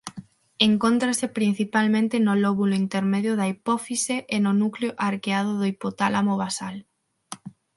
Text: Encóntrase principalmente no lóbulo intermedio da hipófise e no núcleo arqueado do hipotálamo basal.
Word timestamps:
Encóntrase 0.69 1.25
principalmente 1.37 2.15
no 2.25 2.33
lóbulo 2.43 2.75
intermedio 2.85 3.33
da 3.35 3.45
hipófise 3.53 4.15
e 4.35 4.37
no 4.45 4.51
núcleo 4.61 4.91
arqueado 5.07 5.51
do 5.59 5.65
hipotálamo 5.73 6.33
basal. 6.43 6.75